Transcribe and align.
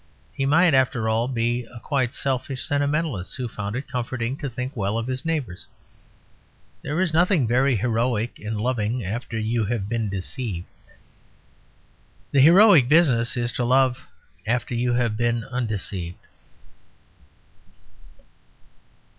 He 0.33 0.47
might, 0.47 0.73
after 0.73 1.07
all, 1.07 1.27
be 1.27 1.63
a 1.65 1.79
quite 1.79 2.15
selfish 2.15 2.63
sentimentalist, 2.65 3.35
who 3.35 3.47
found 3.47 3.75
it 3.75 3.87
comforting 3.87 4.35
to 4.37 4.49
think 4.49 4.75
well 4.75 4.97
of 4.97 5.05
his 5.05 5.23
neighbours. 5.25 5.67
There 6.81 6.99
is 6.99 7.13
nothing 7.13 7.45
very 7.45 7.75
heroic 7.75 8.39
in 8.39 8.57
loving 8.57 9.05
after 9.05 9.37
you 9.37 9.65
have 9.65 9.87
been 9.87 10.09
deceived. 10.09 10.65
The 12.31 12.41
heroic 12.41 12.89
business 12.89 13.37
is 13.37 13.51
to 13.51 13.63
love 13.63 14.07
after 14.47 14.73
you 14.73 14.93
have 14.93 15.15
been 15.17 15.43
undeceived. 15.43 16.17